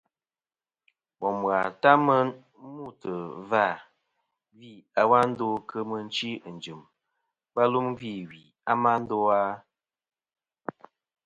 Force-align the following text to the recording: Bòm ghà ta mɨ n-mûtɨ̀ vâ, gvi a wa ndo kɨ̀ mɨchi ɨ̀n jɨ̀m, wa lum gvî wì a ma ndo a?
Bòm 1.19 1.37
ghà 1.49 1.59
ta 1.81 1.91
mɨ 2.05 2.15
n-mûtɨ̀ 2.65 3.15
vâ, 3.49 3.65
gvi 4.57 4.71
a 4.99 5.01
wa 5.09 5.19
ndo 5.29 5.47
kɨ̀ 5.69 5.83
mɨchi 5.89 6.29
ɨ̀n 6.47 6.55
jɨ̀m, 6.63 6.81
wa 7.53 7.63
lum 7.71 7.87
gvî 7.97 8.13
wì 8.29 8.41
a 8.69 8.73
ma 8.81 8.91
ndo 9.01 9.17
a? 9.39 9.41